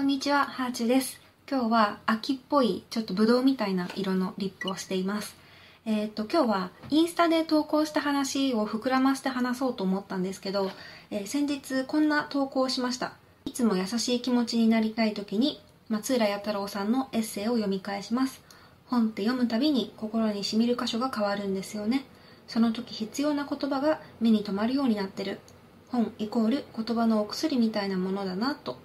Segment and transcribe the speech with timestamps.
[0.00, 1.20] こんにちは、ハーチュです。
[1.46, 5.36] 今日は秋っぽい、ちょっとブドウみたいな色のリップをしています。
[5.84, 10.70] えっ、と、今日はインスタで投稿した話を膨らませて話そうと思ったんですけど、
[11.10, 13.12] えー、先日こんな投稿をしました。
[13.44, 15.60] いつも優しい気持ちになりたい時に、
[15.90, 18.42] 松浦弥太郎さんのエッセイを読み返します。
[18.86, 22.06] 本って読むたびに心に染みる箇所が変わるんですよね。
[22.48, 25.40] その時必要な言葉が目に留まるようになってる。
[25.88, 28.78] 本イコール言葉のお薬みたいなものだなと。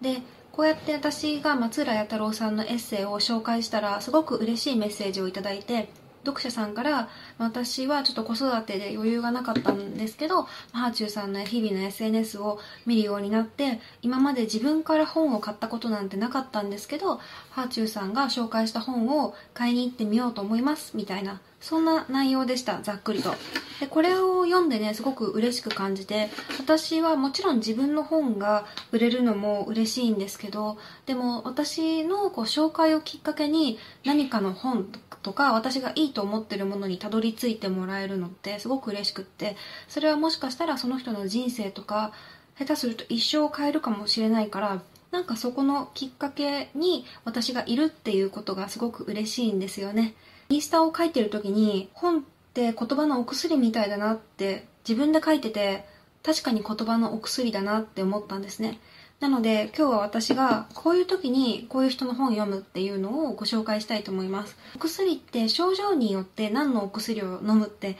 [0.00, 5.88] で、こうやって私が松浦弥太郎さんのエッセイを紹介したらすごく嬉しいメッセージをいただいて
[6.24, 17.16] 読者さんから私はちょっと子育てで余裕がなかったんですけどハーチューさんの日々の SNS を見るようになって今まで自分から本を買ったことなんてなかったんですけど
[17.50, 23.34] ハーチューさんが紹介した本を買いに行ってみようと思いますみたいなそんな内容でしたざっくりと。
[23.82, 34.86] でこれを読んでねすごく嬉しく感じて私はもちろん自分の本が売れるのも嬉しいんですけどでも私のこう紹介をきっかけに何かの本
[35.24, 39.56] とか私がいいと思ってるものにたどり着いてもらえるのってすごく嬉しくって
[39.88, 42.12] それはもしかしたらその人の人生とか
[42.56, 44.80] 下手すると一生を変えるかもしれないから
[45.10, 50.14] なんかそこのきっかけに私がいるっていうことがすごく嬉しいんですよね。
[50.50, 55.86] インスタを書いてる時に本って言葉のお薬みたいだなって自分で書いてて
[56.22, 58.78] 確かに言葉のお薬だなって思ったんですね。
[59.20, 64.56] なので今日は私がこういう時にこういう人の本を読むっていうのをご紹介したいと思います。
[64.76, 67.96] お薬って症状によって何のお薬を飲むって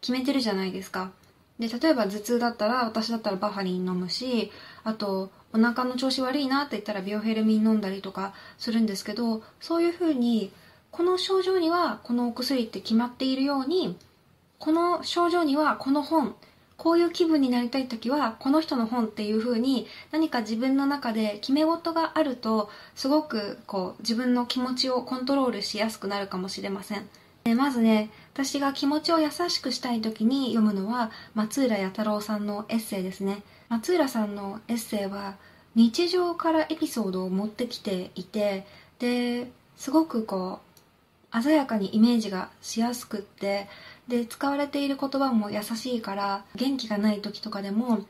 [0.00, 1.12] 決めてるじゃないですか。
[1.60, 4.50] で、例えば頭痛だったら私だったらバファリン飲むし、
[4.82, 10.50] あとお腹の調子悪いなって言ったらビオヘルミン飲んだりとかするんですけど、そういう風に
[10.92, 13.96] この症状にはこのお薬って決まっているように
[14.58, 16.36] この症状にはこの本
[16.76, 27.08] こういう気分になりたい時はこの人の本っていう風に何か自分の中で決め事があるとすごくこう自分の気持ちをコントロールしやすくなるかもしれません。
[27.44, 33.42] でまずね私が気持ちを優しくしたい時に読むのは松浦弥太郎さんのエッセイですね。
[33.70, 35.36] 松浦さんのエッセイは
[35.74, 38.66] 日常からエピソードを持ってきていて
[38.98, 39.46] で
[39.76, 40.71] すごくこう
[41.40, 43.68] 鮮やかにイメージがしやすくって
[44.08, 48.00] で使われている言葉も優しいから元気がない時とかでも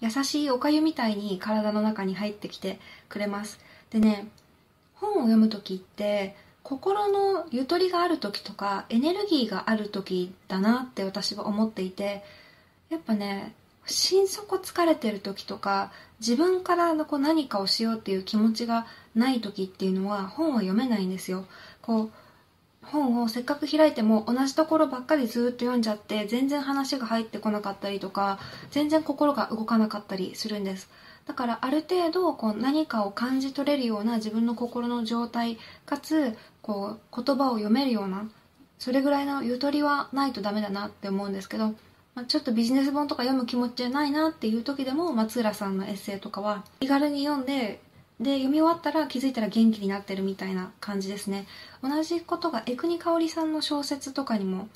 [0.00, 2.78] 優しいおかゆみたいに体の中に入ってきて
[3.08, 3.58] くれます。
[3.90, 4.28] でね
[4.94, 12.24] 本を読む時って心のゆとりがある時とかエネルギーがある時だなって私は思っていて
[12.90, 13.54] やっぱね
[13.86, 21.44] 心底疲れてる時とか自分からのこう何かをしようっていう気持ちがない時っていうのは本は読めないんですよ。
[21.82, 22.10] こう
[22.90, 28.38] 本をせっかく開いても同じところばっかりずっと読んじゃって全然話が入ってこなかったりとか
[28.70, 30.88] 全然心が動かなかったりするんです。
[31.26, 38.28] だからある程度こう何かを感じ取れるような自分の心の状態かつこう言葉を読めるような
[38.78, 41.74] それぐらいのゆとりはないとダメだなって思うんですけど、
[42.14, 47.80] まあ、ちょっとビジネス本とか読む気持ちじゃないなっていう時でも松浦さんのエッセイとかは気軽に読んで
[48.20, 51.46] で読み終わったら気づいたら元気になってるみたいな感じですね。
[51.82, 54.68] 同じことが江国香織さんの小説とかにも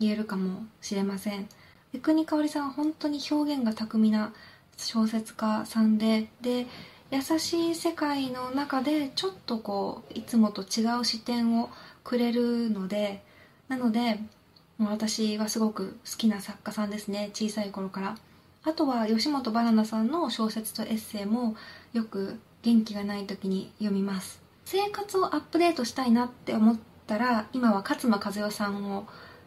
[0.00, 1.48] 言えるかもしれません。
[1.94, 4.32] 江国香織さんは本当に表現が巧みな
[4.76, 6.66] 小説家さんでで
[7.10, 11.70] 優しい世界の中でちょっとこういつもと違う視点を
[12.04, 13.22] くれるので
[13.68, 14.20] なので
[14.78, 17.30] 私はすごく好きな作家さんですね。
[17.34, 18.16] 小さい頃から。
[18.62, 21.56] あとは吉本ばななさんの小説とエッセイも
[21.94, 24.40] よく元気がない時に読みます。
[24.64, 29.06] 生活をアップデートしたいなって思ったら今は勝間和代さんを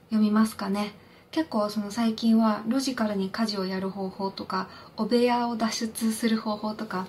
[0.10, 0.94] 読みますかね。
[1.34, 7.08] 結構その最近はロジカルに家事をやる方法とかお部屋を脱出する方法とか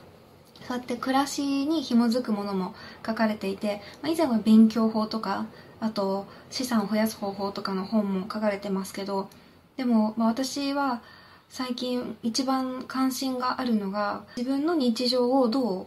[0.66, 2.74] そうやって暮らしに紐づくものも
[3.06, 5.44] 書かれていて、まあ、以前は勉強法とか
[5.78, 9.28] あと資産を増やす方法とかの本も書かれてますけど
[9.76, 11.02] でも、まあ、私は
[11.50, 15.86] 最近一番関心があるのが自分の日常をどう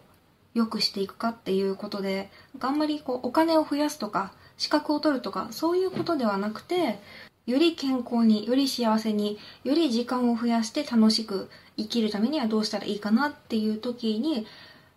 [0.57, 7.00] 良くしていくかっていうことであんまりこうお金を増やすとか資格を取るとかそういうことではなくて
[7.45, 14.48] より健康により幸せにより時間を増やして楽しく生きるためにはどうしたらいいかなっていう時に、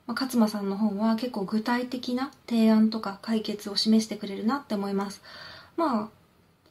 [0.06, 5.22] まあ、勝間さんの本は結構具体的な提案とか解決を示してくれるなって思います。
[5.76, 6.08] まあ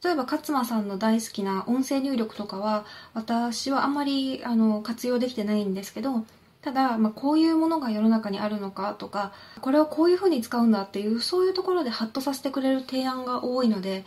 [0.02, 6.24] 例えば勝間さんの大好きな音声入力とかは私はあんまりあの活用できてないんですけど
[6.62, 14.04] ただ、まあ、こういうものが世の中にあるのかとかこれをこういうふうに使うんだっていうそういうところでハッとさせてくれる提案が多いので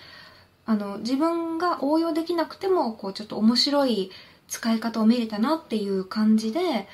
[0.66, 4.12] あの自分が応用できなくてもこうちょっと面白い
[4.48, 6.88] 使い方を見れたなっていう感じで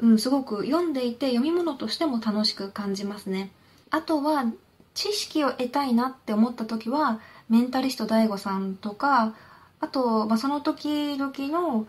[0.00, 3.50] うん、すごく読んでいて読み物としても楽しく感じますね。
[3.90, 4.44] あとは
[4.94, 9.34] 知識を得たいなって思った時はメンタリスト DAIGO さんとか
[9.80, 11.86] あと、まあ、その時々の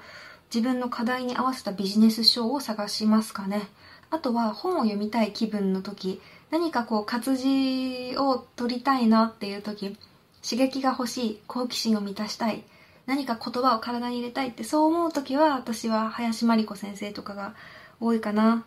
[0.54, 3.69] 自分の課題に合わせたビジネス書を探しますかね。
[4.10, 6.19] あとは本を読みたい気分の時
[6.50, 9.98] 何かこう活字を取りたいなっていう時
[10.42, 12.63] 刺激が欲しい好奇心を満たしたい
[13.06, 17.54] 何か言葉を体に入れたいってそう思う時は私は林真理子先生とかが
[18.00, 18.66] 多いかな。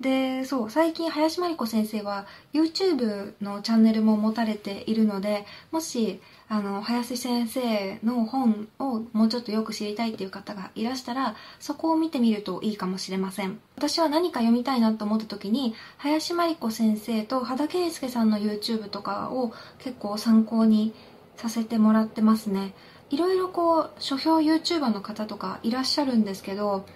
[0.00, 13.60] でそう最近林真理子先生は YouTube のチャンネルも持たれているのでもしあの林先生の本をもうちょっとよく知りたいっていう方がいらしたらそこを見てみるといいかもしれません。
[13.76, 20.94] 私は何か読みたいなと思った時に林真理子先生と羽田圭介さんの YouTube とかを結構参考に
[21.36, 22.72] させてもらってますね。
[23.10, 26.86] いろいろこう書評 YouTuber の方とかいらっしゃるんですけど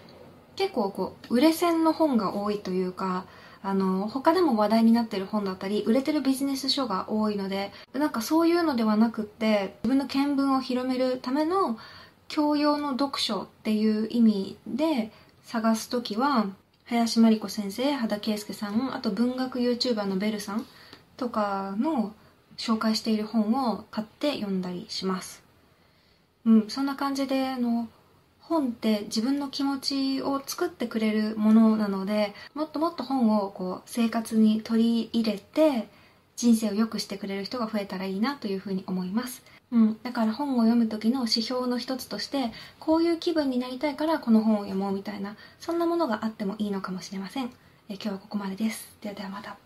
[0.57, 3.27] 結構こう売れ線の本が多いというか
[3.63, 11.79] あの他でも話題になってる本だったり売れてるビジネス書が多いのでなんかそういうのではなくって自分の見聞を広めるための
[12.29, 15.11] 教養の読書っていう意味で
[15.45, 16.47] 探す時は
[16.85, 20.67] 林真理子先生羽田圭介さんあと文学 YouTuber のベルさん
[21.17, 22.13] とかの
[22.59, 25.43] 紹介している本を買って読んだりします。
[26.45, 27.89] うん、そんな感じであの
[28.49, 35.89] 本って自分の気持ちを作ってくれるものなのでもっともっと本をこう生活に取り入れて
[36.37, 39.43] 人生を良くしてくれる人が増えたらいいなというふうに思います、
[39.73, 47.51] うん、だから本を読む時の指標の一つとしてこういう気分になりたいからこの本を読もうみたいなそんなものがあってもいいのかもしれません。
[47.89, 48.97] え今日はここまでです。
[49.01, 49.64] ではではまた。